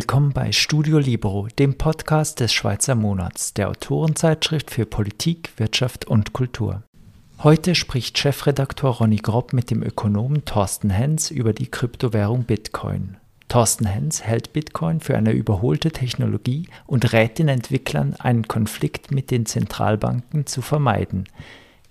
[0.00, 6.32] Willkommen bei Studio Libero, dem Podcast des Schweizer Monats, der Autorenzeitschrift für Politik, Wirtschaft und
[6.32, 6.84] Kultur.
[7.42, 13.18] Heute spricht Chefredaktor Ronny Grob mit dem Ökonomen Thorsten Hens über die Kryptowährung Bitcoin.
[13.48, 19.30] Thorsten Hens hält Bitcoin für eine überholte Technologie und rät den Entwicklern, einen Konflikt mit
[19.30, 21.24] den Zentralbanken zu vermeiden.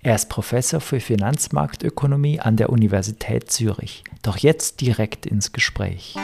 [0.02, 4.04] Er ist Professor für Finanzmarktökonomie an der Universität Zürich.
[4.24, 6.16] Doch jetzt direkt ins Gespräch.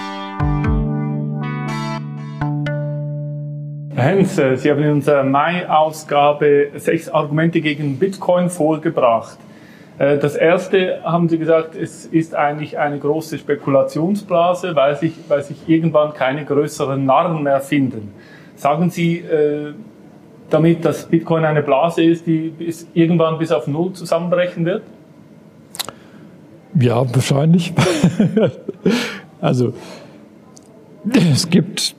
[3.95, 9.37] Herr äh, Sie haben in unserer Mai-Ausgabe sechs Argumente gegen Bitcoin vorgebracht.
[9.97, 15.43] Äh, das erste haben Sie gesagt, es ist eigentlich eine große Spekulationsblase, weil sich, weil
[15.43, 18.11] sich irgendwann keine größeren Narren mehr finden.
[18.57, 19.73] Sagen Sie äh,
[20.49, 24.83] damit, dass Bitcoin eine Blase ist, die bis, irgendwann bis auf Null zusammenbrechen wird?
[26.77, 27.73] Ja, wahrscheinlich.
[29.41, 29.73] also
[31.31, 31.95] es gibt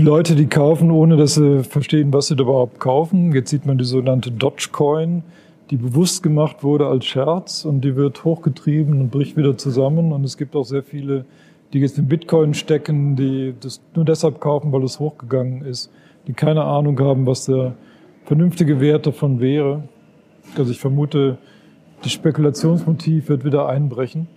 [0.00, 3.32] Leute, die kaufen, ohne dass sie verstehen, was sie da überhaupt kaufen.
[3.32, 5.24] Jetzt sieht man die sogenannte Dogecoin,
[5.70, 10.12] die bewusst gemacht wurde als Scherz und die wird hochgetrieben und bricht wieder zusammen.
[10.12, 11.24] Und es gibt auch sehr viele,
[11.72, 15.90] die jetzt in Bitcoin stecken, die das nur deshalb kaufen, weil es hochgegangen ist,
[16.28, 17.74] die keine Ahnung haben, was der
[18.24, 19.82] vernünftige Wert davon wäre.
[20.56, 21.38] Also ich vermute,
[22.04, 24.28] das Spekulationsmotiv wird wieder einbrechen.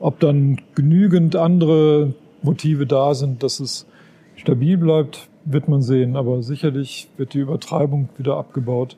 [0.00, 3.86] Ob dann genügend andere Motive da sind, dass es
[4.38, 6.16] stabil bleibt, wird man sehen.
[6.16, 8.96] Aber sicherlich wird die Übertreibung wieder abgebaut.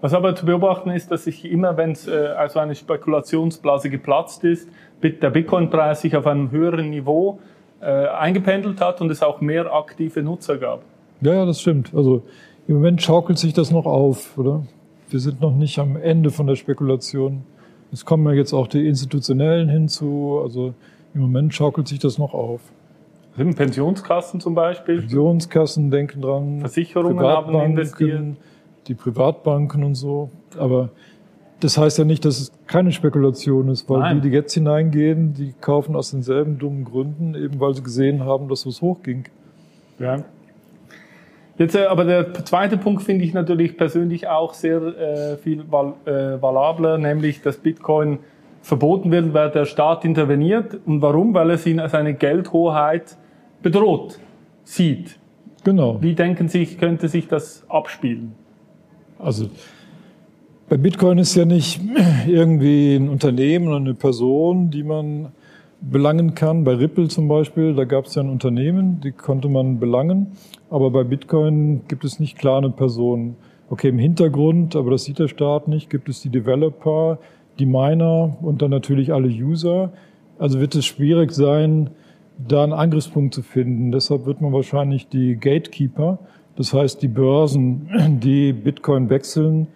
[0.00, 4.44] Was aber zu beobachten ist, dass sich immer, wenn es äh, also eine Spekulationsblase geplatzt
[4.44, 4.68] ist,
[5.02, 7.40] der Bitcoin-Preis sich auf einem höheren Niveau
[7.80, 10.82] äh, eingependelt hat und es auch mehr aktive Nutzer gab.
[11.20, 11.92] Ja, ja, das stimmt.
[11.94, 12.22] Also
[12.68, 14.64] im Moment schaukelt sich das noch auf, oder?
[15.10, 17.42] Wir sind noch nicht am Ende von der Spekulation.
[17.90, 20.38] Es kommen ja jetzt auch die Institutionellen hinzu.
[20.42, 20.74] Also
[21.14, 22.60] im Moment schaukelt sich das noch auf.
[23.54, 25.00] Pensionskassen zum Beispiel?
[25.00, 26.60] Pensionskassen denken dran.
[26.60, 28.36] Versicherungen haben investiert.
[28.86, 30.30] Die Privatbanken und so.
[30.58, 30.90] Aber
[31.60, 34.20] das heißt ja nicht, dass es keine Spekulation ist, weil Nein.
[34.20, 38.48] die, die jetzt hineingehen, die kaufen aus denselben dummen Gründen, eben weil sie gesehen haben,
[38.48, 39.24] dass es hochging.
[39.98, 40.24] Ja.
[41.58, 45.94] Jetzt, äh, aber der zweite Punkt finde ich natürlich persönlich auch sehr äh, viel val
[46.04, 48.20] äh, valabler, nämlich dass Bitcoin
[48.62, 50.78] verboten wird, weil der Staat interveniert.
[50.86, 51.34] Und warum?
[51.34, 53.16] Weil er seine Geldhoheit
[53.62, 54.18] bedroht
[54.64, 55.18] sieht.
[55.64, 56.00] Genau.
[56.00, 58.32] Wie denken Sie, könnte sich das abspielen?
[59.18, 59.48] Also
[60.68, 61.80] bei Bitcoin ist ja nicht
[62.26, 65.32] irgendwie ein Unternehmen oder eine Person, die man
[65.80, 66.64] belangen kann.
[66.64, 70.28] Bei Ripple zum Beispiel, da gab es ja ein Unternehmen, die konnte man belangen.
[70.70, 73.36] Aber bei Bitcoin gibt es nicht klar eine Person.
[73.70, 77.18] Okay, im Hintergrund, aber das sieht der Staat nicht, gibt es die Developer,
[77.58, 79.92] die Miner und dann natürlich alle User.
[80.38, 81.90] Also wird es schwierig sein,
[82.38, 83.92] da einen Angriffspunkt zu finden.
[83.92, 86.18] Deshalb wird man wahrscheinlich die Gatekeeper,
[86.56, 87.88] das heißt die Börsen,
[88.22, 89.68] die Bitcoin wechseln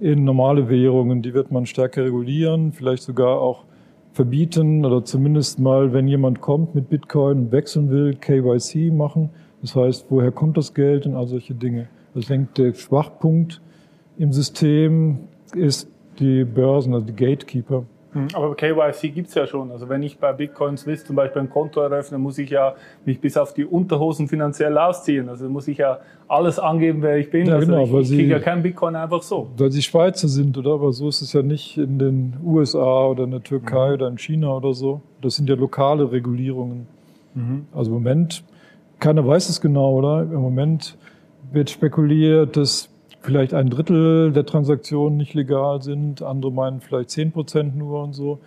[0.00, 3.64] in normale Währungen, die wird man stärker regulieren, vielleicht sogar auch
[4.12, 9.30] verbieten oder zumindest mal, wenn jemand kommt mit Bitcoin und wechseln will, KYC machen.
[9.60, 11.88] Das heißt, woher kommt das Geld und all solche Dinge.
[12.14, 13.60] Ich denke, der Schwachpunkt
[14.16, 17.84] im System ist die Börsen, also die Gatekeeper.
[18.16, 19.70] Hm, aber KYC gibt's ja schon.
[19.70, 23.20] Also wenn ich bei Bitcoin Swiss zum Beispiel ein Konto eröffne, muss ich ja mich
[23.20, 25.28] bis auf die Unterhosen finanziell ausziehen.
[25.28, 27.46] Also muss ich ja alles angeben, wer ich bin.
[27.46, 29.48] Ja, also genau, ich, weil ich kriege ja kein Bitcoin einfach so.
[29.58, 30.72] Weil sie Schweizer sind, oder?
[30.72, 33.94] Aber so ist es ja nicht in den USA oder in der Türkei mhm.
[33.94, 35.02] oder in China oder so.
[35.20, 36.86] Das sind ja lokale Regulierungen.
[37.34, 37.66] Mhm.
[37.74, 38.44] Also im Moment,
[38.98, 40.22] keiner weiß es genau, oder?
[40.22, 40.96] Im Moment
[41.52, 42.88] wird spekuliert, dass
[43.26, 48.12] vielleicht ein Drittel der Transaktionen nicht legal sind, andere meinen vielleicht zehn Prozent nur und
[48.12, 48.38] so,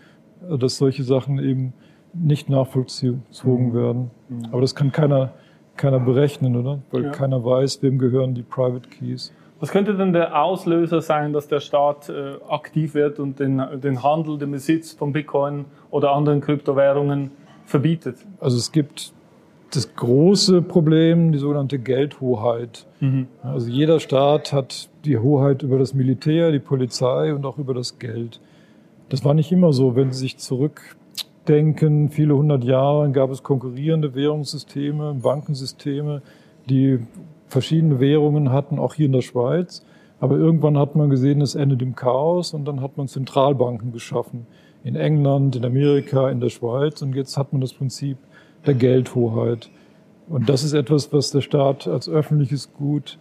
[0.50, 1.74] dass solche Sachen eben
[2.14, 3.74] nicht nachvollzogen mhm.
[3.74, 4.12] werden.
[4.30, 4.46] Mhm.
[4.52, 5.34] Aber das kann keiner,
[5.76, 6.80] keiner berechnen, oder?
[6.92, 7.10] Weil ja.
[7.12, 9.34] keiner weiß, wem gehören die Private Keys.
[9.60, 14.02] Was könnte denn der Auslöser sein, dass der Staat äh, aktiv wird und den, den
[14.02, 17.32] Handel, den Besitz von Bitcoin oder anderen Kryptowährungen
[17.66, 18.16] verbietet?
[18.40, 19.12] Also es gibt
[19.72, 22.86] das große Problem, die sogenannte Geldhoheit.
[23.00, 23.28] Mhm.
[23.44, 28.00] Also jeder Staat hat die Hoheit über das Militär, die Polizei und auch über das
[28.00, 28.40] Geld.
[29.10, 29.96] Das war nicht immer so.
[29.96, 36.22] Wenn Sie sich zurückdenken, viele hundert Jahre gab es konkurrierende Währungssysteme, Bankensysteme,
[36.70, 37.00] die
[37.48, 39.84] verschiedene Währungen hatten, auch hier in der Schweiz.
[40.20, 44.46] Aber irgendwann hat man gesehen, es endet im Chaos und dann hat man Zentralbanken geschaffen.
[44.84, 47.02] In England, in Amerika, in der Schweiz.
[47.02, 48.18] Und jetzt hat man das Prinzip
[48.66, 49.70] der Geldhoheit.
[50.28, 53.18] Und das ist etwas, was der Staat als öffentliches Gut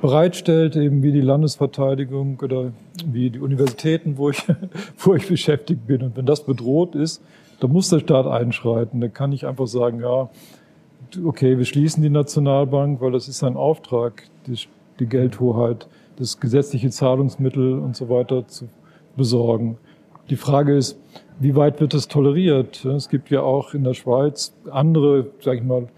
[0.00, 2.72] bereitstellt, eben wie die Landesverteidigung oder
[3.06, 4.44] wie die Universitäten, wo ich,
[4.98, 6.02] wo ich beschäftigt bin.
[6.02, 7.22] Und wenn das bedroht ist,
[7.60, 9.00] dann muss der Staat einschreiten.
[9.00, 10.28] Da kann ich einfach sagen, ja,
[11.24, 14.58] okay, wir schließen die Nationalbank, weil das ist ein Auftrag, die,
[15.00, 18.68] die Geldhoheit, das gesetzliche Zahlungsmittel und so weiter zu
[19.16, 19.78] besorgen.
[20.30, 20.98] Die Frage ist,
[21.40, 22.84] wie weit wird das toleriert?
[22.84, 25.88] Es gibt ja auch in der Schweiz andere, sag ich mal,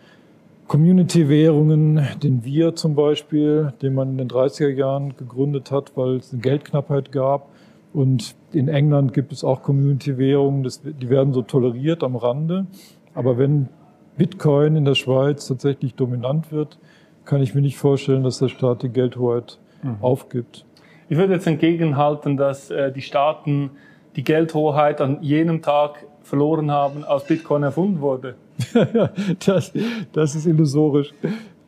[0.66, 6.32] Community-Währungen, den Wir zum Beispiel, den man in den 30er Jahren gegründet hat, weil es
[6.32, 7.48] eine Geldknappheit gab.
[7.92, 10.68] Und in England gibt es auch Community-Währungen,
[11.00, 12.66] die werden so toleriert am Rande.
[13.14, 13.68] Aber wenn
[14.16, 16.78] Bitcoin in der Schweiz tatsächlich dominant wird,
[17.24, 19.96] kann ich mir nicht vorstellen, dass der Staat die Geldhoheit mhm.
[20.00, 20.64] aufgibt.
[21.08, 23.70] Ich würde jetzt entgegenhalten, dass äh, die Staaten
[24.16, 28.34] die Geldhoheit an jenem Tag verloren haben, als Bitcoin erfunden wurde.
[29.46, 29.72] das,
[30.12, 31.12] das ist illusorisch.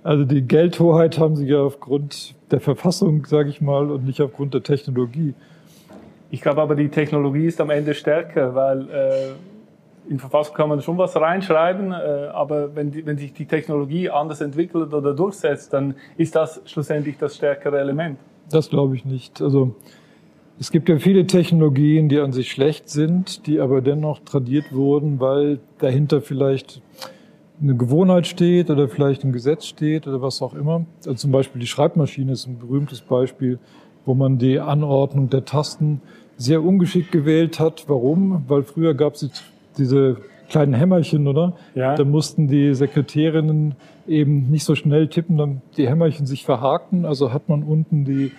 [0.02, 4.54] Also die Geldhoheit haben sie ja aufgrund der Verfassung, sage ich mal, und nicht aufgrund
[4.54, 5.34] der Technologie.
[6.30, 10.80] Ich glaube aber, die Technologie ist am Ende stärker, weil äh, in Verfassung kann man
[10.80, 15.72] schon was reinschreiben, äh, aber wenn, die, wenn sich die Technologie anders entwickelt oder durchsetzt,
[15.72, 18.18] dann ist das schlussendlich das stärkere Element.
[18.50, 19.42] Das glaube ich nicht.
[19.42, 19.74] Also
[20.60, 25.20] es gibt ja viele Technologien, die an sich schlecht sind, die aber dennoch tradiert wurden,
[25.20, 26.82] weil dahinter vielleicht
[27.60, 30.84] eine Gewohnheit steht oder vielleicht ein Gesetz steht oder was auch immer.
[30.98, 33.58] Also zum Beispiel die Schreibmaschine ist ein berühmtes Beispiel,
[34.04, 36.00] wo man die Anordnung der Tasten
[36.36, 37.84] sehr ungeschickt gewählt hat.
[37.88, 38.44] Warum?
[38.48, 39.28] Weil früher gab es
[39.76, 40.18] diese
[40.48, 41.54] kleinen Hämmerchen, oder?
[41.74, 41.94] Ja.
[41.94, 43.74] Da mussten die Sekretärinnen
[44.06, 47.04] eben nicht so schnell tippen, dann die Hämmerchen sich verhakten.
[47.04, 48.32] Also hat man unten die,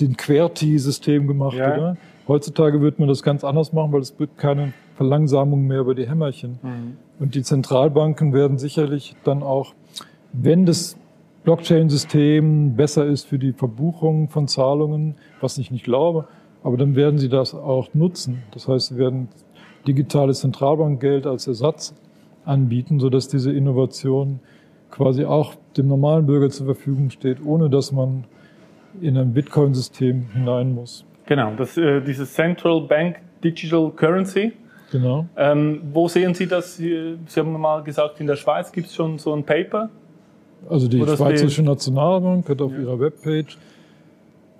[0.00, 1.76] den QWERTY-System gemacht, ja.
[1.76, 1.96] oder?
[2.28, 6.08] Heutzutage wird man das ganz anders machen, weil es wird keine Verlangsamung mehr über die
[6.08, 6.58] Hämmerchen.
[6.62, 6.96] Mhm.
[7.18, 9.74] Und die Zentralbanken werden sicherlich dann auch,
[10.32, 10.96] wenn das
[11.44, 16.28] Blockchain-System besser ist für die Verbuchung von Zahlungen, was ich nicht glaube,
[16.62, 18.42] aber dann werden sie das auch nutzen.
[18.52, 19.28] Das heißt, sie werden
[19.86, 21.94] digitales Zentralbankgeld als Ersatz
[22.44, 24.38] anbieten, sodass diese Innovation
[24.90, 28.24] quasi auch dem normalen Bürger zur Verfügung steht, ohne dass man
[29.00, 31.04] in ein Bitcoin-System hinein muss.
[31.26, 34.52] Genau, das, äh, dieses Central Bank Digital Currency.
[34.90, 35.26] Genau.
[35.36, 36.76] Ähm, wo sehen Sie das?
[36.76, 39.88] Sie haben mal gesagt, in der Schweiz gibt es schon so ein Paper.
[40.68, 42.80] Also die Schweizerische Nationalbank hat auf ja.
[42.80, 43.56] ihrer Webpage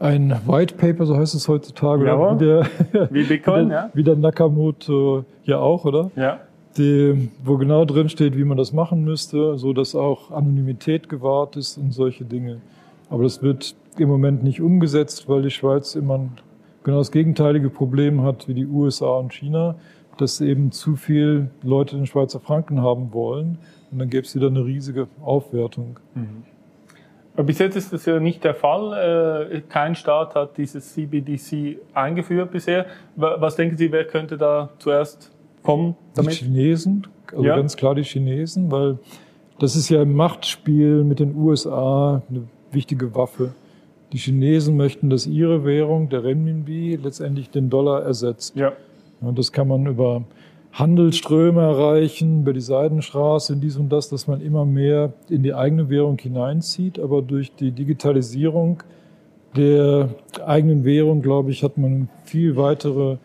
[0.03, 2.67] ein White Paper, so heißt es heutzutage, ja, wie, der,
[3.11, 3.91] wie Bitcoin, wie der, ja.
[3.95, 6.11] Wie der Nakamoto ja auch, oder?
[6.17, 6.41] Ja.
[6.77, 11.57] Die, wo genau drin steht, wie man das machen müsste, so dass auch Anonymität gewahrt
[11.57, 12.61] ist und solche Dinge.
[13.11, 16.33] Aber das wird im Moment nicht umgesetzt, weil die Schweiz immer ein,
[16.83, 19.77] genau das gegenteilige Problem hat wie die USA und China,
[20.19, 23.59] dass eben zu viel Leute den Schweizer Franken haben wollen
[23.91, 25.99] und dann gäbe es wieder eine riesige Aufwertung.
[26.15, 26.45] Mhm.
[27.35, 29.49] Bis jetzt ist das ja nicht der Fall.
[29.51, 32.87] Äh, kein Staat hat dieses CBDC eingeführt bisher.
[33.17, 36.33] Was denken Sie, wer könnte da zuerst kommen damit?
[36.33, 37.57] Die Chinesen, also ja.
[37.57, 38.99] ganz klar die Chinesen, weil
[39.59, 43.55] das ist ja im Machtspiel mit den USA eine wichtige Waffe.
[44.13, 48.55] Die Chinesen möchten, dass ihre Währung, der Renminbi, letztendlich den Dollar ersetzt.
[48.57, 48.73] Ja.
[49.21, 50.25] Und das kann man über
[50.73, 55.89] Handelsströme erreichen, über die Seidenstraße, dies und das, dass man immer mehr in die eigene
[55.91, 56.99] Währung hineinzieht.
[56.99, 58.83] Aber durch die Digitalisierung
[59.57, 60.09] der
[60.45, 63.19] eigenen Währung, glaube ich, hat man viel weitere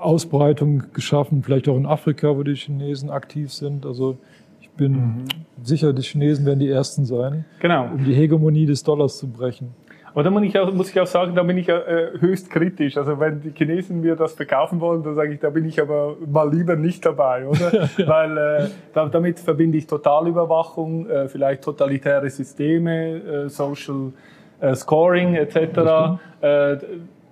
[0.00, 3.86] Ausbreitung geschaffen, vielleicht auch in Afrika, wo die Chinesen aktiv sind.
[3.86, 4.16] Also
[4.60, 5.24] ich bin mhm.
[5.62, 7.90] sicher, die Chinesen werden die Ersten sein, genau.
[7.92, 9.68] um die Hegemonie des Dollars zu brechen.
[10.14, 12.96] Aber da muss ich auch, muss ich auch sagen, da bin ich äh, höchst kritisch.
[12.96, 16.14] Also wenn die Chinesen mir das verkaufen wollen, dann sage ich, da bin ich aber
[16.24, 17.88] mal lieber nicht dabei, oder?
[18.06, 24.12] Weil äh, damit verbinde ich Totalüberwachung, äh, vielleicht totalitäre Systeme, äh, Social
[24.60, 26.20] äh, Scoring etc.
[26.40, 26.76] Äh,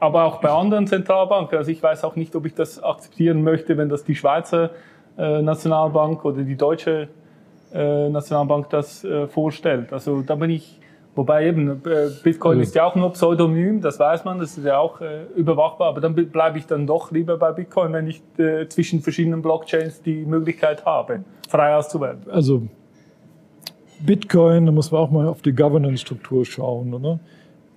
[0.00, 1.58] aber auch bei anderen Zentralbanken.
[1.58, 4.70] Also ich weiß auch nicht, ob ich das akzeptieren möchte, wenn das die Schweizer
[5.16, 7.06] Nationalbank oder die deutsche
[7.72, 9.92] Nationalbank das vorstellt.
[9.92, 10.80] Also da bin ich
[11.14, 14.78] Wobei eben, äh, Bitcoin ist ja auch nur Pseudonym, das weiß man, das ist ja
[14.78, 18.66] auch äh, überwachbar, aber dann bleibe ich dann doch lieber bei Bitcoin, wenn ich äh,
[18.68, 22.22] zwischen verschiedenen Blockchains die Möglichkeit habe, frei auszuwählen.
[22.30, 22.62] Also
[24.00, 27.20] Bitcoin, da muss man auch mal auf die Governance-Struktur schauen, oder?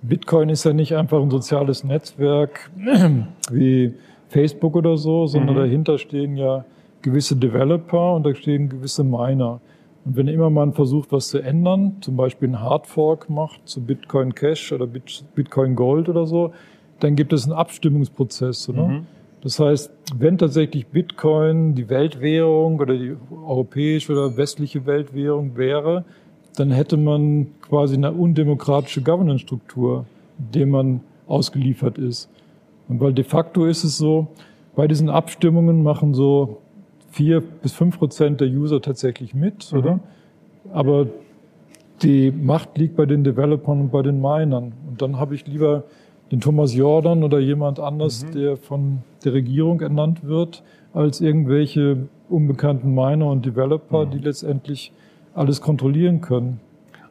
[0.00, 2.70] Bitcoin ist ja nicht einfach ein soziales Netzwerk
[3.50, 3.94] wie
[4.28, 5.60] Facebook oder so, sondern mhm.
[5.60, 6.64] dahinter stehen ja
[7.02, 9.60] gewisse Developer und da stehen gewisse Miner.
[10.06, 14.34] Und wenn immer man versucht, was zu ändern, zum Beispiel einen Hardfork macht zu Bitcoin
[14.34, 16.52] Cash oder Bitcoin Gold oder so,
[17.00, 18.68] dann gibt es einen Abstimmungsprozess.
[18.68, 18.86] Oder?
[18.86, 19.06] Mhm.
[19.42, 26.04] Das heißt, wenn tatsächlich Bitcoin die Weltwährung oder die europäische oder westliche Weltwährung wäre,
[26.54, 30.06] dann hätte man quasi eine undemokratische Governance-Struktur,
[30.38, 32.30] dem man ausgeliefert ist.
[32.88, 34.28] Und weil de facto ist es so,
[34.76, 36.60] bei diesen Abstimmungen machen so
[37.16, 39.78] vier bis fünf Prozent der User tatsächlich mit, mhm.
[39.78, 40.00] oder?
[40.72, 41.06] Aber
[42.02, 44.74] die Macht liegt bei den Developern und bei den Minern.
[44.86, 45.84] Und dann habe ich lieber
[46.30, 48.32] den Thomas Jordan oder jemand anders, mhm.
[48.32, 54.10] der von der Regierung ernannt wird, als irgendwelche unbekannten Miner und Developer, mhm.
[54.10, 54.92] die letztendlich
[55.34, 56.60] alles kontrollieren können.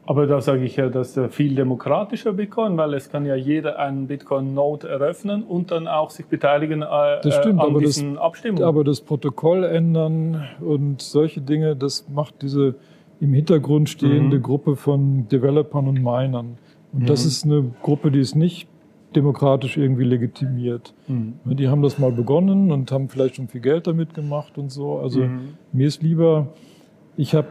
[0.07, 4.07] Aber da sage ich ja, dass viel demokratischer Bitcoin, weil es kann ja jeder einen
[4.07, 8.63] Bitcoin-Node eröffnen und dann auch sich beteiligen äh, das stimmt, an diesen das, Abstimmungen.
[8.63, 12.75] Aber das Protokoll ändern und solche Dinge, das macht diese
[13.19, 14.43] im Hintergrund stehende mhm.
[14.43, 16.57] Gruppe von Developern und Minern.
[16.93, 17.05] Und mhm.
[17.05, 18.67] das ist eine Gruppe, die ist nicht
[19.15, 20.93] demokratisch irgendwie legitimiert.
[21.07, 21.35] Mhm.
[21.45, 24.99] Die haben das mal begonnen und haben vielleicht schon viel Geld damit gemacht und so.
[24.99, 25.55] Also mhm.
[25.71, 26.47] mir ist lieber,
[27.17, 27.47] ich habe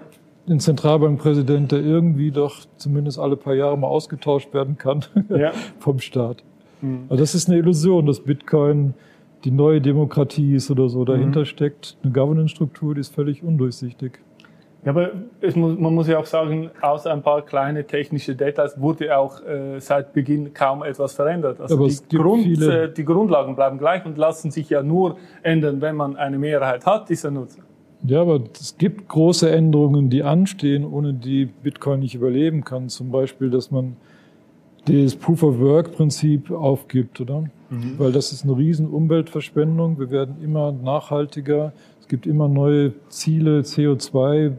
[0.49, 5.53] den Zentralbankpräsident, der irgendwie doch zumindest alle paar Jahre mal ausgetauscht werden kann ja.
[5.79, 6.43] vom Staat.
[6.83, 7.07] Mhm.
[7.09, 8.95] Also das ist eine Illusion, dass Bitcoin
[9.45, 11.05] die neue Demokratie ist oder so.
[11.05, 11.45] Dahinter mhm.
[11.47, 14.19] steckt eine Governance-Struktur, die ist völlig undurchsichtig.
[14.85, 15.13] Ja, aber
[15.55, 19.81] muss, man muss ja auch sagen, außer ein paar kleine technische Details wurde auch äh,
[19.81, 21.59] seit Beginn kaum etwas verändert.
[21.59, 25.97] Also die, Grund, äh, die, Grundlagen bleiben gleich und lassen sich ja nur ändern, wenn
[25.97, 27.63] man eine Mehrheit hat, dieser Nutzer.
[28.07, 32.91] Ja, aber es gibt große Änderungen, die anstehen, ohne die Bitcoin nicht überleben kann.
[32.91, 33.97] Zum Beispiel, dass man
[34.85, 37.45] das Proof-of-Work-Prinzip aufgibt, oder?
[37.71, 37.99] Mhm.
[37.99, 39.99] Weil das ist eine riesen Umweltverschwendung.
[39.99, 41.73] Wir werden immer nachhaltiger.
[41.99, 44.53] Es gibt immer neue Ziele, CO2,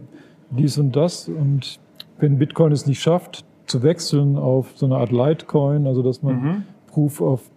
[0.50, 1.30] dies und das.
[1.30, 1.80] Und
[2.18, 6.36] wenn Bitcoin es nicht schafft, zu wechseln auf so eine Art Litecoin, also dass man
[6.36, 6.64] mhm.
[6.88, 7.52] Proof of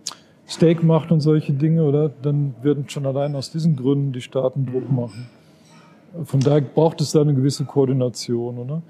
[0.46, 2.10] Stake macht und solche Dinge, oder?
[2.10, 5.30] Dann werden schon allein aus diesen Gründen die Staaten Druck machen.
[6.24, 8.82] Von daher braucht es da eine gewisse Koordination, oder?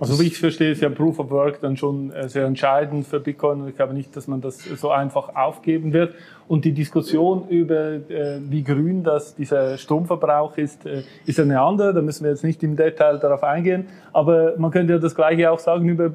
[0.00, 3.20] Also wie ich verstehe, ist ja Proof of Work dann schon äh, sehr entscheidend für
[3.20, 6.14] Bitcoin ich glaube nicht, dass man das so einfach aufgeben wird.
[6.48, 11.94] Und die Diskussion über, äh, wie grün das dieser Stromverbrauch ist, äh, ist eine andere.
[11.94, 13.86] Da müssen wir jetzt nicht im Detail darauf eingehen.
[14.12, 16.10] Aber man könnte ja das Gleiche auch sagen über,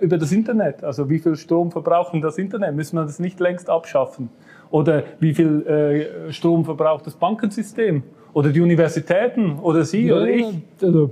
[0.00, 0.82] über das Internet.
[0.82, 2.74] Also wie viel Strom verbraucht das Internet?
[2.74, 4.28] Müssen wir das nicht längst abschaffen?
[4.70, 8.02] Oder wie viel Strom verbraucht das Bankensystem?
[8.32, 9.58] Oder die Universitäten?
[9.58, 10.46] Oder Sie ja, oder ich?
[10.80, 11.10] Also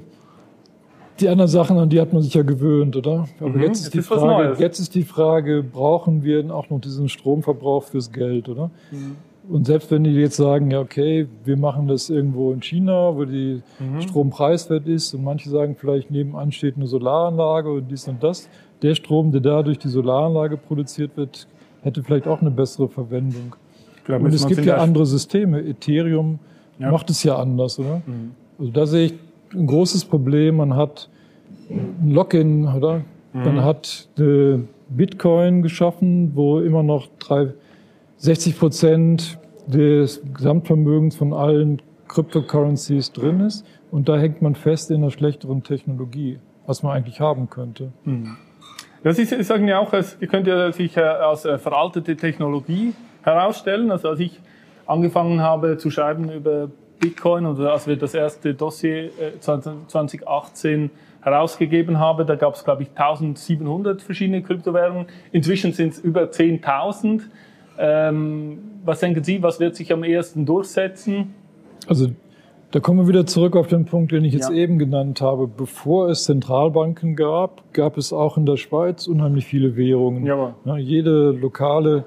[1.20, 3.28] die anderen Sachen, an die hat man sich ja gewöhnt, oder?
[3.40, 6.80] Aber mhm, jetzt, ist die ist Frage, jetzt ist die Frage, brauchen wir auch noch
[6.80, 8.70] diesen Stromverbrauch fürs Geld, oder?
[8.90, 9.16] Mhm.
[9.48, 13.24] Und selbst wenn die jetzt sagen, ja, okay, wir machen das irgendwo in China, wo
[13.24, 14.02] die mhm.
[14.02, 18.48] Strom preiswert ist, und manche sagen vielleicht, nebenan steht eine Solaranlage und dies und das,
[18.82, 21.48] der Strom, der da durch die Solaranlage produziert wird,
[21.82, 23.54] hätte vielleicht auch eine bessere Verwendung.
[24.04, 25.60] Glaube, und es gibt ja andere Systeme.
[25.60, 26.38] Ethereum
[26.78, 26.90] ja.
[26.90, 28.02] macht es ja anders, oder?
[28.06, 28.32] Mhm.
[28.58, 29.14] Also da sehe ich
[29.54, 30.56] ein großes Problem.
[30.56, 31.08] Man hat
[31.70, 33.02] ein Login, oder?
[33.32, 33.44] Mhm.
[33.44, 34.58] Man hat äh,
[34.88, 37.52] Bitcoin geschaffen, wo immer noch drei,
[38.16, 43.66] 60 Prozent des Gesamtvermögens von allen Cryptocurrencies drin ist.
[43.90, 47.92] Und da hängt man fest in einer schlechteren Technologie, was man eigentlich haben könnte.
[48.04, 48.36] Mhm.
[49.04, 53.92] Ja, Sie sagen ja auch, es könnte ja sich äh, als äh, veraltete Technologie herausstellen.
[53.92, 54.40] Also als ich
[54.86, 60.88] angefangen habe zu schreiben über Bitcoin oder als wir das erste Dossier 2018 äh,
[61.22, 65.06] herausgegeben haben, da gab es, glaube ich, 1700 verschiedene Kryptowährungen.
[65.30, 67.22] Inzwischen sind es über 10.000.
[67.78, 71.34] Ähm, was denken Sie, was wird sich am ehesten durchsetzen?
[71.86, 72.08] Also
[72.70, 74.56] da kommen wir wieder zurück auf den Punkt, den ich jetzt ja.
[74.56, 75.46] eben genannt habe.
[75.46, 80.26] Bevor es Zentralbanken gab, gab es auch in der Schweiz unheimlich viele Währungen.
[80.64, 82.04] Ja, jede lokale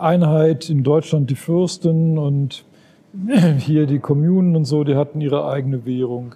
[0.00, 2.64] Einheit in Deutschland die Fürsten und
[3.58, 6.34] hier die Kommunen und so, die hatten ihre eigene Währung.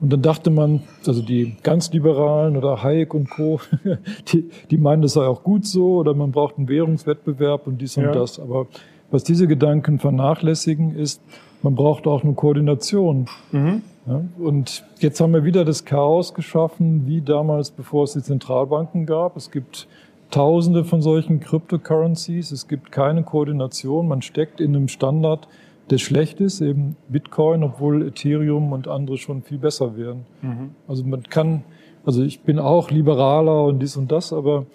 [0.00, 3.60] Und dann dachte man, also die ganz Liberalen oder Hayek und Co.,
[4.32, 7.96] die, die meinen, das sei auch gut so oder man braucht einen Währungswettbewerb und dies
[7.96, 8.12] und ja.
[8.12, 8.38] das.
[8.38, 8.66] Aber
[9.10, 11.22] was diese Gedanken vernachlässigen, ist,
[11.62, 13.26] man braucht auch eine Koordination.
[13.52, 13.82] Mhm.
[14.06, 19.04] Ja, und jetzt haben wir wieder das Chaos geschaffen, wie damals, bevor es die Zentralbanken
[19.04, 19.36] gab.
[19.36, 19.88] Es gibt
[20.30, 22.50] Tausende von solchen Cryptocurrencies.
[22.50, 24.08] Es gibt keine Koordination.
[24.08, 25.46] Man steckt in einem Standard,
[25.88, 30.26] der schlecht ist, eben Bitcoin, obwohl Ethereum und andere schon viel besser wären.
[30.42, 30.70] Mhm.
[30.88, 31.62] Also man kann,
[32.04, 34.66] also ich bin auch liberaler und dies und das, aber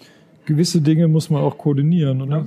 [0.46, 2.38] gewisse Dinge muss man auch koordinieren, oder?
[2.38, 2.46] Ja.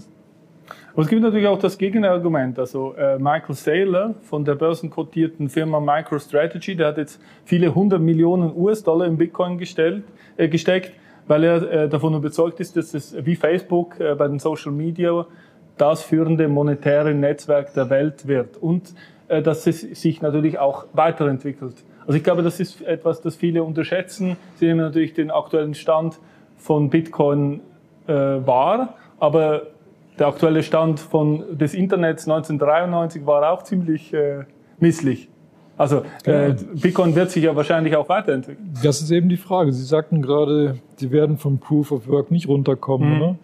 [0.95, 2.57] Aber es gibt natürlich auch das Gegenargument.
[2.57, 8.57] Also äh, Michael Saylor von der börsenkotierten Firma MicroStrategy, der hat jetzt viele hundert Millionen
[8.57, 10.05] US-Dollar in Bitcoin gestellt,
[10.37, 10.93] äh, gesteckt,
[11.27, 15.27] weil er äh, davon überzeugt ist, dass es wie Facebook äh, bei den Social Media
[15.79, 18.95] das führende monetäre Netzwerk der Welt wird und
[19.27, 21.75] äh, dass es sich natürlich auch weiterentwickelt.
[22.07, 24.37] Also ich glaube, das ist etwas, das viele unterschätzen.
[24.57, 26.21] Sie nehmen natürlich den aktuellen Stand
[26.57, 27.63] von Bitcoin
[28.07, 29.74] äh, wahr, aber
[30.19, 34.45] der aktuelle Stand von, des Internets 1993 war auch ziemlich äh,
[34.79, 35.29] misslich.
[35.77, 38.73] Also äh, Bitcoin wird sich ja wahrscheinlich auch weiterentwickeln.
[38.83, 39.73] Das ist eben die Frage.
[39.73, 43.23] Sie sagten gerade, Sie werden vom Proof of Work nicht runterkommen, mhm.
[43.23, 43.37] oder?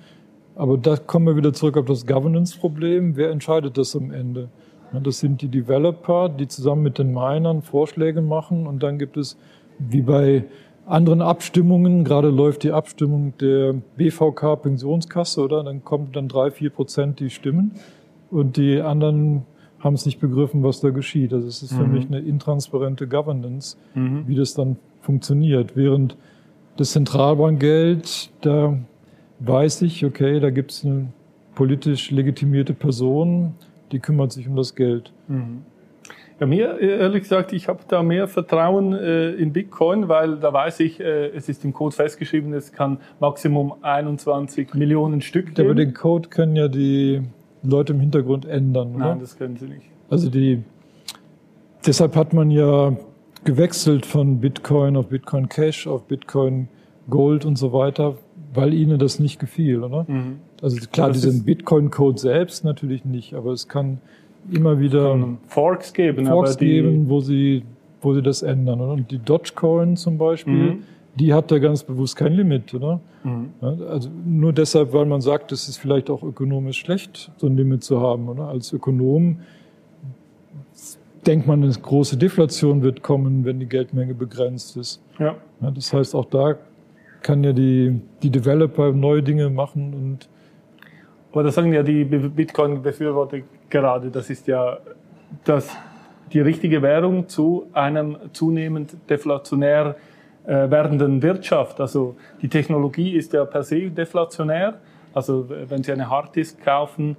[0.55, 3.17] Aber da kommen wir wieder zurück auf das Governance-Problem.
[3.17, 4.49] Wer entscheidet das am Ende?
[4.93, 9.37] Das sind die Developer, die zusammen mit den Minern Vorschläge machen und dann gibt es,
[9.79, 10.45] wie bei
[10.90, 15.62] anderen Abstimmungen, gerade läuft die Abstimmung der BVK Pensionskasse, oder?
[15.62, 17.73] Dann kommen dann drei, vier Prozent die Stimmen
[18.30, 19.42] und die anderen
[19.78, 21.32] haben es nicht begriffen, was da geschieht.
[21.32, 21.92] Also es ist für mhm.
[21.92, 24.25] mich eine intransparente Governance, mhm.
[24.26, 25.76] wie das dann funktioniert.
[25.76, 26.16] Während
[26.76, 28.78] das Zentralbankgeld, da
[29.40, 31.12] weiß ich, okay, da gibt es eine
[31.54, 33.54] politisch legitimierte Person,
[33.92, 35.12] die kümmert sich um das Geld.
[35.28, 35.62] Mhm.
[36.40, 40.80] Ja, mir ehrlich gesagt, ich habe da mehr Vertrauen äh, in Bitcoin, weil da weiß
[40.80, 45.68] ich, äh, es ist im Code festgeschrieben, es kann Maximum 21 Millionen Stück geben.
[45.68, 47.20] Aber den Code können ja die
[47.62, 48.94] Leute im Hintergrund ändern.
[48.97, 49.82] Nein, das können sie nicht.
[50.09, 50.62] Also die,
[51.87, 52.97] deshalb hat man ja
[53.44, 56.68] gewechselt von Bitcoin auf Bitcoin Cash, auf Bitcoin
[57.11, 58.16] Gold und so weiter,
[58.54, 60.06] weil ihnen das nicht gefiel, oder?
[60.09, 60.40] Mhm.
[60.62, 63.99] Also klar, diesen Bitcoin-Code selbst natürlich nicht, aber es kann
[64.52, 65.16] immer wieder
[65.47, 67.62] Forks geben, Forks geben, wo sie,
[68.00, 68.80] wo sie das ändern.
[68.80, 68.92] Oder?
[68.92, 70.82] Und die Dogecoin zum Beispiel, mhm.
[71.14, 73.00] die hat da ganz bewusst kein Limit, oder?
[73.25, 73.50] Mhm.
[73.61, 77.85] Also nur deshalb, weil man sagt, es ist vielleicht auch ökonomisch schlecht, so ein Limit
[77.85, 78.49] zu haben, oder?
[78.49, 79.38] Als Ökonom
[81.26, 85.02] denkt man, eine große Deflation wird kommen, wenn die Geldmenge begrenzt ist.
[85.18, 85.37] Ja.
[85.61, 86.56] das heißt, auch da
[87.23, 90.28] kann ja die, die Developer neue Dinge machen und
[91.32, 93.38] aber das sagen ja die Bitcoin-Befürworter
[93.71, 94.79] gerade, das ist ja
[95.45, 95.77] das,
[96.33, 99.97] die richtige Währung zu einem zunehmend deflationär
[100.45, 101.81] äh, werdenden Wirtschaft.
[101.81, 104.81] Also die Technologie ist ja per se deflationär.
[105.12, 107.17] Also wenn Sie eine Harddisk kaufen,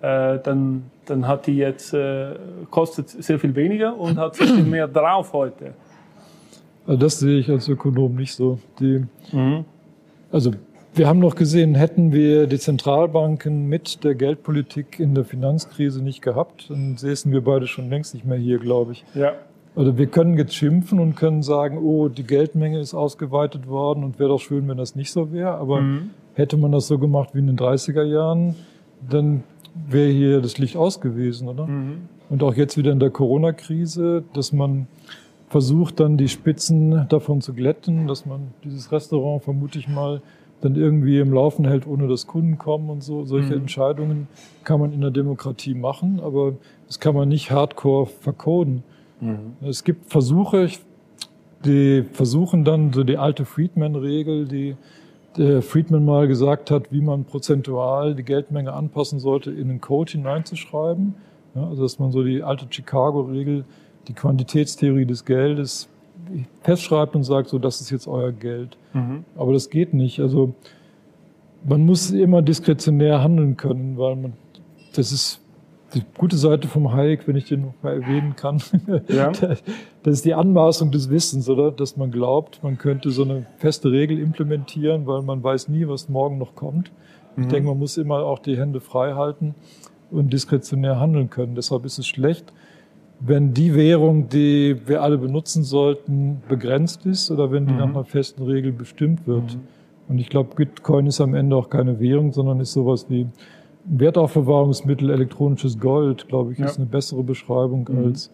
[0.00, 2.34] äh, dann, dann hat die jetzt, äh,
[2.70, 5.74] kostet sehr viel weniger und hat sehr viel mehr drauf heute.
[6.86, 8.58] Also das sehe ich als Ökonom nicht so.
[8.80, 9.64] Die, mhm.
[10.30, 10.52] Also
[10.98, 16.22] wir haben noch gesehen, hätten wir die Zentralbanken mit der Geldpolitik in der Finanzkrise nicht
[16.22, 19.04] gehabt, dann säßen wir beide schon längst nicht mehr hier, glaube ich.
[19.14, 19.34] Ja.
[19.76, 24.18] Also wir können jetzt schimpfen und können sagen, oh, die Geldmenge ist ausgeweitet worden und
[24.18, 25.52] wäre doch schön, wenn das nicht so wäre.
[25.52, 26.10] Aber mhm.
[26.34, 28.56] hätte man das so gemacht wie in den 30er Jahren,
[29.08, 29.44] dann
[29.88, 31.66] wäre hier das Licht aus gewesen, oder?
[31.66, 32.08] Mhm.
[32.28, 34.88] Und auch jetzt wieder in der Corona-Krise, dass man
[35.48, 40.20] versucht dann die Spitzen davon zu glätten, dass man dieses Restaurant vermute ich mal
[40.60, 43.24] dann irgendwie im Laufen hält, ohne dass Kunden kommen und so.
[43.24, 43.62] Solche mhm.
[43.62, 44.28] Entscheidungen
[44.64, 46.54] kann man in der Demokratie machen, aber
[46.86, 48.82] das kann man nicht hardcore vercoden.
[49.20, 49.56] Mhm.
[49.62, 50.68] Es gibt Versuche,
[51.64, 54.76] die versuchen dann so die alte Friedman-Regel, die
[55.36, 60.12] der Friedman mal gesagt hat, wie man prozentual die Geldmenge anpassen sollte, in den Code
[60.12, 61.14] hineinzuschreiben.
[61.54, 63.64] Ja, also dass man so die alte Chicago-Regel
[64.08, 65.88] die Quantitätstheorie des Geldes
[66.62, 68.76] festschreibt und sagt, so, das ist jetzt euer Geld.
[68.92, 69.24] Mhm.
[69.36, 70.20] Aber das geht nicht.
[70.20, 70.54] Also
[71.66, 74.32] man muss immer diskretionär handeln können, weil man,
[74.94, 75.40] das ist
[75.94, 78.62] die gute Seite vom Hayek, wenn ich den noch mal erwähnen kann.
[79.08, 79.32] Ja.
[80.02, 81.70] Das ist die Anmaßung des Wissens, oder?
[81.70, 86.08] Dass man glaubt, man könnte so eine feste Regel implementieren, weil man weiß nie, was
[86.08, 86.90] morgen noch kommt.
[87.36, 87.48] Ich mhm.
[87.48, 89.54] denke, man muss immer auch die Hände frei halten
[90.10, 91.54] und diskretionär handeln können.
[91.54, 92.52] Deshalb ist es schlecht,
[93.20, 97.78] wenn die Währung, die wir alle benutzen sollten, begrenzt ist oder wenn die mhm.
[97.78, 99.56] nach einer festen Regel bestimmt wird.
[99.56, 99.60] Mhm.
[100.08, 103.26] Und ich glaube, Bitcoin ist am Ende auch keine Währung, sondern ist sowas wie
[103.84, 106.66] Wertaufbewahrungsmittel, elektronisches Gold, glaube ich, ja.
[106.66, 108.04] ist eine bessere Beschreibung mhm.
[108.04, 108.30] als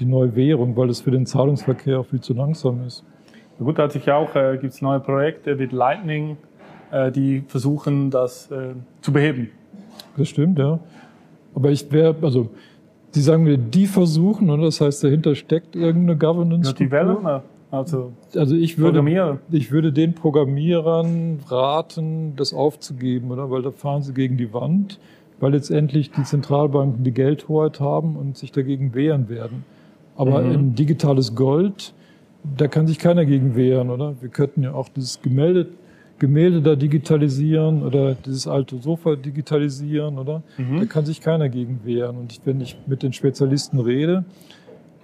[0.00, 3.04] die neue Währung, weil es für den Zahlungsverkehr auch viel zu langsam ist.
[3.58, 6.36] Ja, gut, da hat sich auch, äh, gibt es neue Projekte mit Lightning,
[6.90, 9.50] äh, die versuchen, das äh, zu beheben.
[10.16, 10.78] Das stimmt, ja.
[11.54, 12.50] Aber ich wäre, also
[13.16, 16.70] die sagen wir, die versuchen, und das heißt, dahinter steckt irgendeine Governance.
[16.70, 23.50] Ja, Developer, also, also ich würde, ich würde den Programmierern raten, das aufzugeben, oder?
[23.50, 25.00] Weil da fahren sie gegen die Wand,
[25.40, 29.64] weil letztendlich die Zentralbanken die Geldhoheit haben und sich dagegen wehren werden.
[30.16, 30.52] Aber mhm.
[30.52, 31.92] ein digitales Gold,
[32.56, 34.14] da kann sich keiner gegen wehren, oder?
[34.20, 35.68] Wir könnten ja auch dieses Gemälde
[36.18, 40.42] Gemälde da digitalisieren oder dieses alte Sofa digitalisieren, oder?
[40.56, 40.80] Mhm.
[40.80, 42.16] Da kann sich keiner gegen wehren.
[42.16, 44.24] Und wenn ich mit den Spezialisten rede,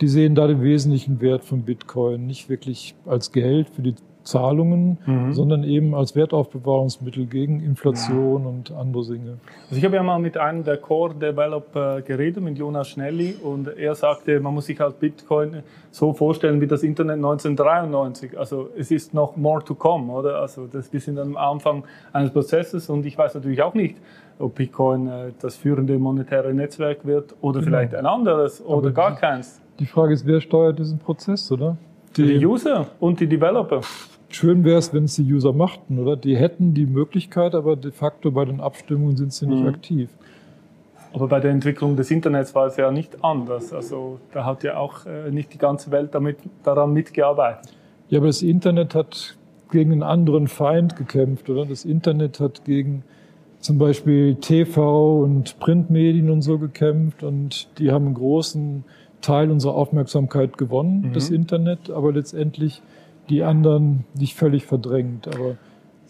[0.01, 4.99] die sehen da den wesentlichen Wert von Bitcoin nicht wirklich als Geld für die Zahlungen,
[5.05, 5.33] mhm.
[5.33, 8.49] sondern eben als Wertaufbewahrungsmittel gegen Inflation ja.
[8.49, 9.39] und andere Dinge.
[9.65, 13.95] Also ich habe ja mal mit einem der Core-Developer geredet, mit Jonas Schnelli, und er
[13.95, 18.39] sagte, man muss sich halt Bitcoin so vorstellen wie das Internet 1993.
[18.39, 20.41] Also es ist noch more to come, oder?
[20.41, 23.97] Also das, wir sind am Anfang eines Prozesses und ich weiß natürlich auch nicht,
[24.39, 27.71] ob Bitcoin äh, das führende monetäre Netzwerk wird oder genau.
[27.71, 31.77] vielleicht ein anderes oder Aber gar keins Die Frage ist, wer steuert diesen Prozess, oder?
[32.17, 33.81] Die, die User und die Developer.
[34.35, 36.17] Schön wäre es, wenn es die User machten, oder?
[36.17, 39.69] Die hätten die Möglichkeit, aber de facto bei den Abstimmungen sind sie nicht mhm.
[39.69, 40.11] aktiv.
[41.13, 43.73] Aber bei der Entwicklung des Internets war es ja nicht anders.
[43.73, 47.75] Also da hat ja auch äh, nicht die ganze Welt damit, daran mitgearbeitet.
[48.09, 49.37] Ja, aber das Internet hat
[49.71, 51.67] gegen einen anderen Feind gekämpft, oder?
[51.67, 53.05] Das Internet hat gegen
[53.59, 58.85] zum Beispiel TV und Printmedien und so gekämpft und die haben einen großen
[59.21, 61.13] Teil unserer Aufmerksamkeit gewonnen, mhm.
[61.13, 62.83] das Internet, aber letztendlich
[63.29, 65.29] die anderen nicht völlig verdrängt.
[65.29, 65.57] Aber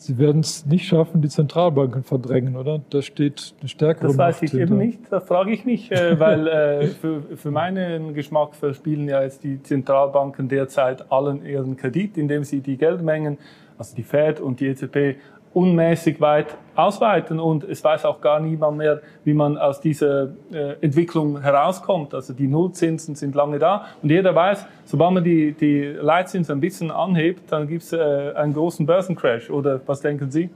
[0.03, 2.81] sie werden es nicht schaffen, die Zentralbanken verdrängen, oder?
[2.91, 4.75] Da steht eine stärkere Das weiß ich hinter.
[4.75, 9.23] eben nicht, da frage ich mich, äh, weil äh, für, für meinen Geschmack verspielen ja
[9.23, 13.39] jetzt die Zentralbanken derzeit allen ihren Kredit, indem sie die Geldmengen,
[13.79, 15.17] also die Fed und die EZB,
[15.55, 20.75] unmäßig weit ausweiten und es weiß auch gar niemand mehr, wie man aus dieser äh,
[20.81, 22.15] Entwicklung herauskommt.
[22.15, 26.61] Also die Nullzinsen sind lange da und jeder weiß, sobald man die, die Leitzinsen ein
[26.61, 29.51] bisschen anhebt, dann gibt es äh, einen großen Börsencrash.
[29.51, 30.49] Oder was denken Sie?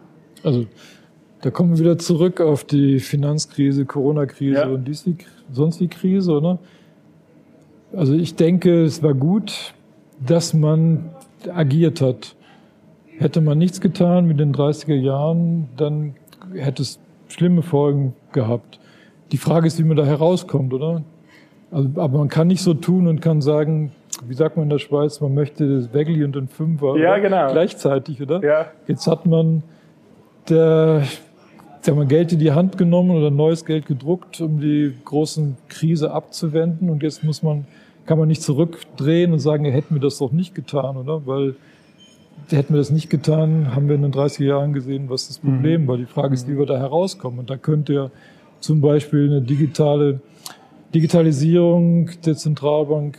[0.42, 0.66] Also
[1.42, 4.68] da kommen wir wieder zurück auf die Finanzkrise, Corona-Krise ja.
[4.68, 5.04] und dies,
[5.52, 6.58] sonst die Krise, oder?
[7.94, 9.74] Also ich denke, es war gut,
[10.26, 11.10] dass man
[11.54, 12.35] agiert hat.
[13.18, 16.14] Hätte man nichts getan mit den 30er Jahren, dann
[16.54, 16.98] hätte es
[17.28, 18.78] schlimme Folgen gehabt.
[19.32, 21.02] Die Frage ist, wie man da herauskommt, oder?
[21.70, 23.90] Also, aber man kann nicht so tun und kann sagen,
[24.26, 27.50] wie sagt man in der Schweiz, man möchte das Wegli und den Fünfer ja, genau.
[27.50, 28.42] gleichzeitig, oder?
[28.42, 28.66] Ja.
[28.86, 29.62] Jetzt hat man
[30.48, 31.02] der,
[31.80, 36.12] sagen wir, Geld in die Hand genommen oder neues Geld gedruckt, um die großen Krise
[36.12, 36.88] abzuwenden.
[36.88, 37.66] Und jetzt muss man,
[38.06, 41.26] kann man nicht zurückdrehen und sagen, hätten wir das doch nicht getan, oder?
[41.26, 41.56] Weil
[42.50, 45.82] hätten wir das nicht getan, haben wir in den 30 Jahren gesehen, was das Problem
[45.82, 45.88] mhm.
[45.88, 45.96] war.
[45.96, 47.40] Die Frage ist, wie wir da herauskommen.
[47.40, 48.10] Und da könnte ja
[48.60, 50.20] zum Beispiel eine digitale
[50.94, 53.18] Digitalisierung der Zentralbank,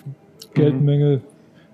[0.54, 1.22] Geldmenge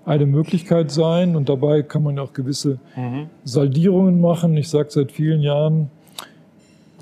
[0.04, 1.36] eine Möglichkeit sein.
[1.36, 3.26] Und dabei kann man ja auch gewisse mhm.
[3.44, 4.56] Saldierungen machen.
[4.56, 5.90] Ich sage seit vielen Jahren,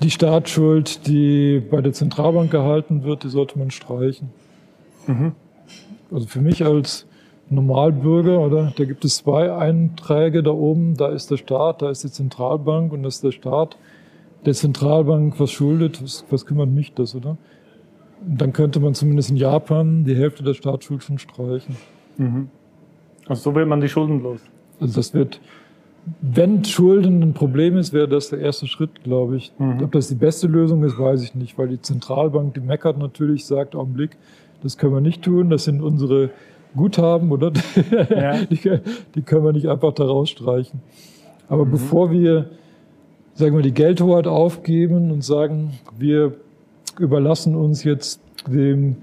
[0.01, 4.29] die Staatsschuld, die bei der Zentralbank gehalten wird, die sollte man streichen.
[5.07, 5.33] Mhm.
[6.11, 7.05] Also für mich als
[7.49, 8.73] Normalbürger, oder?
[8.75, 10.95] Da gibt es zwei Einträge da oben.
[10.95, 13.77] Da ist der Staat, da ist die Zentralbank und das ist der Staat.
[14.45, 17.37] Der Zentralbank was schuldet, was, was kümmert mich das, oder?
[18.25, 21.75] Dann könnte man zumindest in Japan die Hälfte der Staatsschuld schon streichen.
[22.17, 22.49] Mhm.
[23.27, 24.41] Also so wird man die Schulden los.
[24.79, 25.39] Also das wird,
[26.21, 29.53] wenn Schulden ein Problem ist, wäre das der erste Schritt, glaube ich.
[29.57, 29.83] Mhm.
[29.83, 33.45] Ob das die beste Lösung ist, weiß ich nicht, weil die Zentralbank, die meckert natürlich,
[33.45, 34.17] sagt, Augenblick,
[34.61, 36.29] das können wir nicht tun, das sind unsere
[36.75, 37.51] Guthaben, oder?
[38.09, 38.43] Ja.
[38.49, 38.79] Die,
[39.15, 40.81] die, können wir nicht einfach da rausstreichen.
[41.49, 41.71] Aber mhm.
[41.71, 42.49] bevor wir,
[43.35, 46.33] sagen wir, die Geldhoheit aufgeben und sagen, wir
[46.99, 48.97] überlassen uns jetzt dem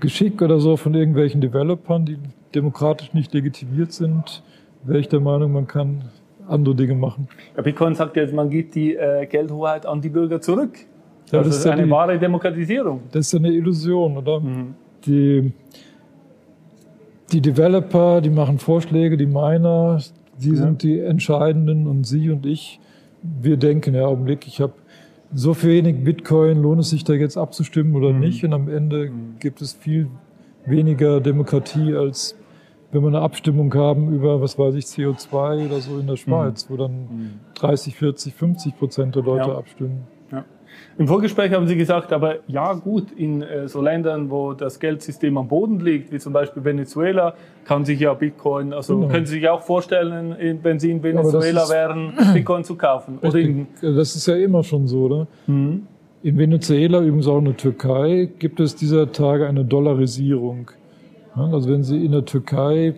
[0.00, 2.18] Geschick oder so von irgendwelchen Developern, die
[2.54, 4.42] demokratisch nicht legitimiert sind,
[4.84, 6.04] wäre ich der Meinung, man kann
[6.48, 7.28] andere Dinge machen.
[7.62, 10.78] Bitcoin sagt jetzt, man gibt die äh, Geldhoheit an die Bürger zurück.
[11.32, 13.02] Ja, das, das, ist ja eine die, wahre Demokratisierung.
[13.10, 14.40] Das ist eine Illusion, oder?
[14.40, 14.74] Mhm.
[15.06, 15.52] Die,
[17.32, 20.00] die Developer, die machen Vorschläge, die Miner,
[20.38, 20.56] die ja.
[20.56, 22.80] sind die Entscheidenden und Sie und ich,
[23.22, 24.74] wir denken, ja, Augenblick, ich habe
[25.34, 28.20] so wenig Bitcoin, lohnt es sich da jetzt abzustimmen oder mhm.
[28.20, 28.44] nicht?
[28.44, 29.38] Und am Ende mhm.
[29.40, 30.08] gibt es viel
[30.64, 32.36] weniger Demokratie, als
[32.92, 36.68] wenn wir eine Abstimmung haben über, was weiß ich, CO2 oder so in der Schweiz,
[36.68, 36.72] mhm.
[36.72, 39.58] wo dann 30, 40, 50 Prozent der Leute ja.
[39.58, 40.06] abstimmen.
[40.98, 45.36] Im Vorgespräch haben Sie gesagt, aber ja gut, in äh, so Ländern, wo das Geldsystem
[45.36, 47.34] am Boden liegt, wie zum Beispiel Venezuela,
[47.64, 49.08] kann sich ja Bitcoin, also genau.
[49.08, 53.18] können Sie sich auch vorstellen, wenn Sie in Venezuela ist, wären, Bitcoin zu kaufen?
[53.22, 55.26] In, das ist ja immer schon so, oder?
[55.46, 55.86] Mhm.
[56.22, 60.70] In Venezuela, übrigens auch in der Türkei, gibt es dieser Tage eine Dollarisierung.
[61.34, 62.94] Also wenn Sie in der Türkei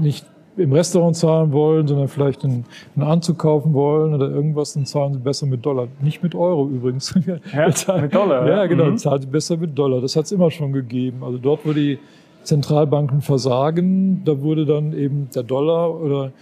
[0.00, 0.24] nicht
[0.56, 2.64] im Restaurant zahlen wollen, sondern vielleicht einen,
[2.96, 5.88] einen Anzug kaufen wollen oder irgendwas, dann zahlen sie besser mit Dollar.
[6.00, 7.14] Nicht mit Euro übrigens.
[7.52, 8.48] Ja, mit Dollar.
[8.48, 8.98] Ja, genau, mhm.
[8.98, 10.00] zahlen sie besser mit Dollar.
[10.00, 11.22] Das hat es immer schon gegeben.
[11.22, 11.98] Also dort, wo die
[12.42, 16.32] Zentralbanken versagen, da wurde dann eben der Dollar oder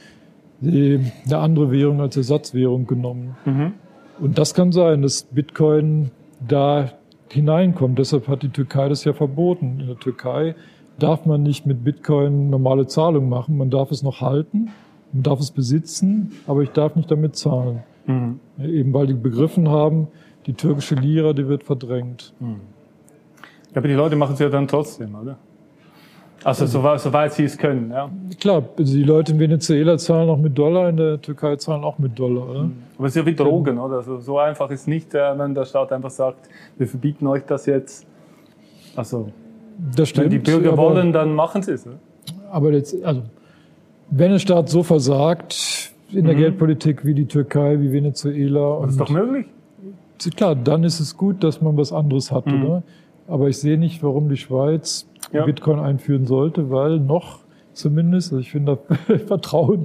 [0.61, 3.37] die, eine andere Währung als Ersatzwährung genommen.
[3.45, 3.73] Mhm.
[4.21, 6.11] Und das kann sein, dass Bitcoin
[6.47, 6.91] da
[7.31, 7.99] hineinkommt.
[7.99, 9.79] Deshalb hat die Türkei das ja verboten.
[9.81, 10.55] In der Türkei
[10.99, 13.57] darf man nicht mit Bitcoin normale Zahlungen machen.
[13.57, 14.71] Man darf es noch halten,
[15.13, 17.83] man darf es besitzen, aber ich darf nicht damit zahlen.
[18.07, 18.41] Mhm.
[18.61, 20.09] Eben weil die begriffen haben,
[20.47, 22.33] die türkische Lira, die wird verdrängt.
[22.41, 22.61] Mhm.
[23.75, 25.37] Aber die Leute machen es ja dann trotzdem, oder?
[26.45, 28.09] Also soweit, soweit sie es können, ja.
[28.41, 32.17] Klar, die Leute in Venezuela zahlen auch mit Dollar, in der Türkei zahlen auch mit
[32.17, 32.63] Dollar, oder?
[32.65, 32.77] Mhm.
[32.97, 33.97] Aber es ist ja wie Drogen, oder?
[33.97, 38.07] Also so einfach ist nicht, wenn der Staat einfach sagt, wir verbieten euch das jetzt.
[38.95, 39.31] Also
[39.97, 40.25] Das stimmt.
[40.27, 41.87] Wenn die Bürger aber, wollen, dann machen sie es.
[41.87, 41.93] Ne?
[42.51, 43.23] Aber jetzt, also,
[44.11, 46.39] wenn ein Staat so versagt in der Mhm.
[46.39, 49.47] Geldpolitik wie die Türkei, wie Venezuela, Das ist doch möglich.
[50.37, 52.65] klar, dann ist es gut, dass man was anderes hat, Mhm.
[52.65, 52.83] oder?
[53.29, 55.45] Aber ich sehe nicht, warum die Schweiz Ja.
[55.45, 57.41] Bitcoin einführen sollte, weil noch
[57.75, 58.95] zumindest, also ich finde, da
[59.27, 59.81] vertraue,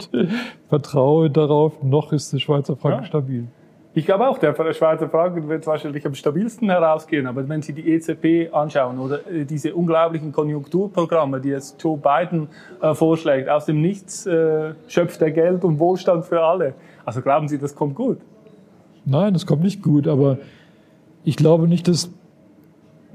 [0.70, 3.08] vertraue darauf, noch ist der Schweizer Franken Ja.
[3.08, 3.48] stabil.
[3.96, 7.28] Ich glaube auch, der Schweizer Franken wird wahrscheinlich am stabilsten herausgehen.
[7.28, 12.48] Aber wenn Sie die EZB anschauen oder äh, diese unglaublichen Konjunkturprogramme, die jetzt Joe Biden
[12.82, 16.74] äh, vorschlägt, aus dem Nichts äh, schöpft er Geld und Wohlstand für alle.
[17.06, 18.18] Also glauben Sie, das kommt gut?
[19.06, 20.38] Nein, das kommt nicht gut, aber
[21.24, 22.10] ich glaube nicht, dass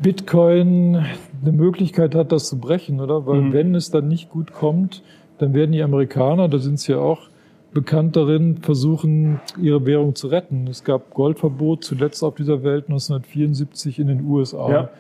[0.00, 1.04] Bitcoin
[1.42, 3.26] eine Möglichkeit hat, das zu brechen, oder?
[3.26, 3.52] Weil Mhm.
[3.52, 5.02] wenn es dann nicht gut kommt,
[5.38, 7.28] dann werden die Amerikaner, da sind sie ja auch
[7.72, 10.66] bekannt darin, versuchen, ihre Währung zu retten.
[10.68, 14.70] Es gab Goldverbot zuletzt auf dieser Welt 1974 in den USA.
[14.70, 14.90] Ja.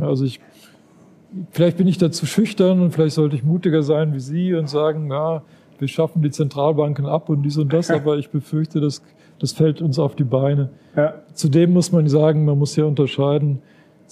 [0.00, 0.40] Also ich,
[1.50, 5.10] vielleicht bin ich dazu schüchtern und vielleicht sollte ich mutiger sein wie Sie und sagen,
[5.10, 5.42] ja,
[5.78, 9.02] wir schaffen die Zentralbanken ab und dies und das, aber ich befürchte, das,
[9.38, 10.70] das fällt uns auf die Beine.
[10.96, 11.14] Ja.
[11.32, 13.60] Zudem muss man sagen, man muss ja unterscheiden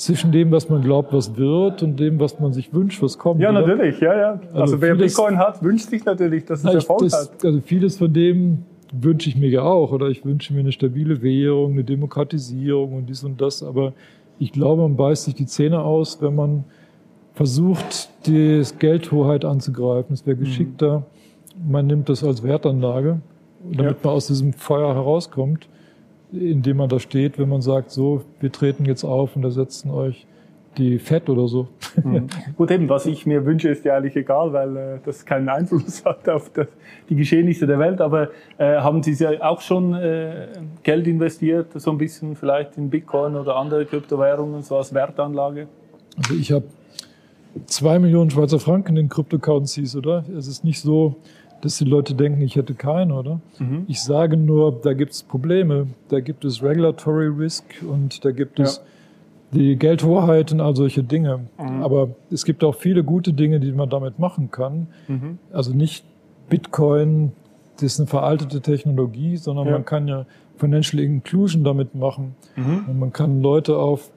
[0.05, 3.41] zwischen dem, was man glaubt, was wird und dem, was man sich wünscht, was kommt.
[3.41, 3.61] Ja, oder?
[3.61, 4.31] natürlich, ja, ja.
[4.53, 7.45] Also, Also wer vieles- Bitcoin hat, wünscht sich natürlich, dass es Na, Erfolg das, hat.
[7.45, 8.59] also vieles von dem
[8.93, 9.93] wünsche ich mir ja auch.
[9.93, 13.63] Oder ich wünsche mir eine stabile Währung, eine Demokratisierung und dies und das.
[13.63, 13.93] Aber
[14.39, 16.65] ich glaube, man beißt sich die Zähne aus, wenn man
[17.35, 20.13] versucht, die Geldhoheit anzugreifen.
[20.15, 20.41] Es wäre Mhm.
[20.41, 21.03] geschickter,
[21.67, 23.21] man nimmt das als Wertanlage,
[23.65, 23.97] damit Ja.
[24.03, 25.69] man aus diesem Feuer herauskommt,
[26.33, 29.91] in dem man da steht, wenn man sagt, so, wir treten jetzt auf und ersetzen
[29.91, 30.27] euch
[30.79, 31.69] die Fett oder so.
[32.03, 32.29] Mhm.
[32.57, 36.03] Gut, eben, was ich mir wünsche, ist ja eigentlich egal, weil äh, das keinen Einfluss
[36.05, 36.69] hat auf das,
[37.09, 38.01] die Geschehnisse der Welt.
[38.01, 40.49] Aber äh, haben Sie ja auch schon äh,
[40.83, 45.69] Geld investiert, so ein bisschen vielleicht in Bitcoin oder andere Kryptowährungen, so als Wertanlage?
[46.17, 46.65] Also ich habe
[47.67, 50.25] zwei Millionen Schweizer Franken in Cryptocurrencies, oder?
[50.37, 51.17] Es ist nicht so,
[51.63, 53.41] dass die Leute denken, ich hätte keine, oder?
[53.59, 53.85] Mhm.
[53.89, 55.87] Ich sage nur, da gibt es Probleme.
[56.09, 58.83] Da gibt es Regulatory Risk und da gibt es
[59.53, 61.47] die Geldhoheit und all solche Dinge.
[61.59, 61.83] Mhm.
[61.83, 64.89] Aber es gibt auch viele gute Dinge, die man damit machen kann.
[65.09, 65.39] Mhm.
[65.53, 66.05] Also nicht
[66.49, 67.33] Bitcoin,
[67.77, 69.73] das ist eine veraltete Technologie, sondern Ja.
[69.73, 72.35] man kann ja Financial Inclusion damit machen.
[72.57, 72.85] Mhm.
[72.89, 74.11] Und man kann Leute auf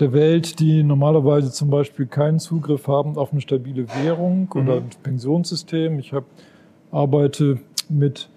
[0.00, 4.90] der Welt, die normalerweise zum Beispiel keinen Zugriff haben auf eine stabile Währung oder ein
[5.02, 5.98] Pensionssystem.
[5.98, 6.26] Ich habe,
[6.92, 8.28] arbeite mit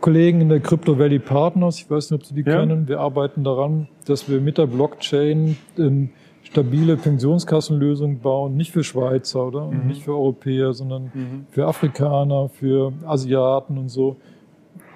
[0.00, 2.60] Kollegen in der Crypto Valley Partners, ich weiß nicht, ob Sie die Ja.
[2.60, 2.86] kennen.
[2.88, 6.08] Wir arbeiten daran, dass wir mit der Blockchain eine
[6.44, 11.46] stabile Pensionskassenlösung bauen, nicht für Schweizer oder und nicht für Europäer, sondern Mhm.
[11.50, 14.16] für Afrikaner, für Asiaten und so.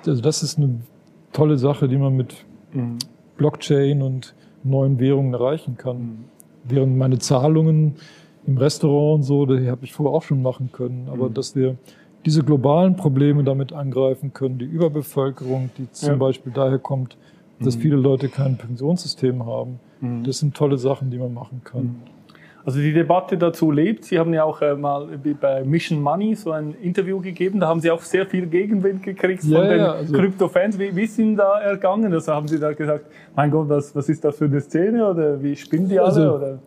[0.07, 0.77] Also das ist eine
[1.33, 2.37] tolle Sache, die man mit
[2.73, 2.99] Mhm.
[3.37, 5.97] Blockchain und neuen Währungen erreichen kann.
[5.99, 6.25] Mhm.
[6.65, 7.97] Während meine Zahlungen
[8.47, 11.09] im Restaurant und so, die habe ich vorher auch schon machen können.
[11.11, 11.35] Aber Mhm.
[11.35, 11.77] dass wir
[12.25, 16.15] diese globalen Probleme damit angreifen können, die Überbevölkerung, die zum Ja.
[16.17, 17.17] Beispiel daher kommt,
[17.61, 17.81] dass Mhm.
[17.81, 20.25] viele Leute kein Pensionssystem haben, Mhm.
[20.25, 21.97] das sind tolle Sachen, die man machen kann.
[22.65, 24.05] Also die Debatte dazu lebt.
[24.05, 25.09] Sie haben ja auch äh, mal
[25.41, 27.59] bei Mission Money so ein Interview gegeben.
[27.59, 30.79] Da haben Sie auch sehr viel Gegenwind gekriegt Ja, von den ja, also- Krypto-Fans.
[30.79, 32.13] Wie, wie ist Ihnen da ergangen?
[32.13, 35.11] Also haben Sie da gesagt, mein Gott, was, was ist das für eine Szene?
[35.11, 36.07] Oder wie spinnen die alle?
[36.09, 36.59] Also- oder?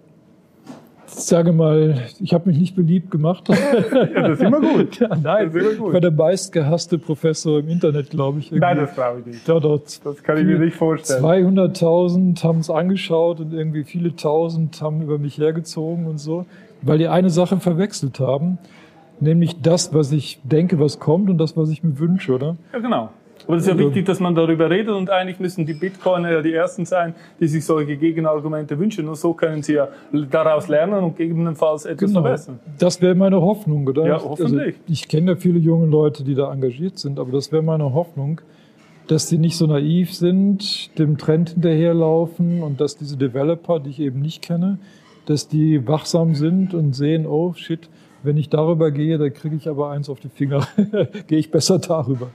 [1.08, 3.48] Sage mal, ich habe mich nicht beliebt gemacht.
[3.50, 5.00] Ja, das ist immer gut.
[5.00, 5.88] ja, nein, Das ist immer gut.
[5.88, 8.52] ich war der meistgehasste Professor im Internet, glaube ich.
[8.52, 8.86] Nein, irgendwie.
[8.86, 9.48] das glaube ich nicht.
[9.48, 11.24] Ja, dort Das kann ich mir nicht vorstellen.
[11.24, 16.46] 200.000 haben es angeschaut und irgendwie viele Tausend haben über mich hergezogen und so,
[16.82, 18.58] weil die eine Sache verwechselt haben,
[19.20, 22.58] nämlich das, was ich denke, was kommt und das, was ich mir wünsche, oder?
[22.74, 23.10] Ja, genau.
[23.48, 26.32] Aber es ist ja Also- wichtig, dass man darüber redet und eigentlich müssen die Bitcoiner
[26.32, 29.06] ja die Ersten sein, die sich solche Gegenargumente wünschen.
[29.06, 29.90] Nur so können sie ja
[30.32, 32.60] daraus lernen und gegebenenfalls etwas verbessern.
[32.80, 34.08] Das wäre meine Hoffnung, oder?
[34.08, 34.76] Ja, hoffentlich.
[34.76, 37.94] Also ich kenne ja viele junge Leute, die da engagiert sind, aber das wäre meine
[37.94, 38.42] Hoffnung,
[39.08, 44.00] dass die nicht so naiv sind, dem Trend hinterherlaufen und dass diese Developer, die ich
[44.00, 44.80] eben nicht kenne,
[45.28, 47.90] dass die wachsam sind und sehen, oh shit,
[48.24, 50.68] wenn ich darüber gehe, da kriege ich aber eins auf die Finger.
[51.28, 52.30] gehe ich besser darüber.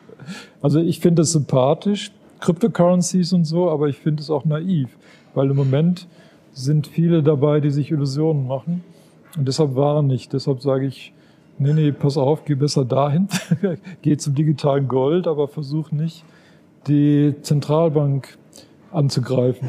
[0.62, 4.88] Also ich finde das sympathisch, Cryptocurrencies und so, aber ich finde es auch naiv,
[5.34, 6.06] weil im Moment
[6.52, 8.82] sind viele dabei, die sich Illusionen machen.
[9.36, 10.32] Und deshalb waren nicht.
[10.32, 11.12] Deshalb sage ich,
[11.58, 13.28] nee, nee, pass auf, geh besser dahin.
[14.02, 16.24] geh zum digitalen Gold, aber versuch nicht,
[16.88, 18.36] die Zentralbank
[18.90, 19.68] anzugreifen.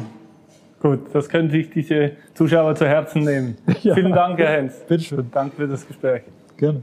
[0.80, 3.56] Gut, das können sich diese Zuschauer zu Herzen nehmen.
[3.82, 3.94] Ja.
[3.94, 4.74] Vielen Dank, Herr Hens.
[4.88, 6.22] Bitteschön, Danke für das Gespräch.
[6.56, 6.82] gerne.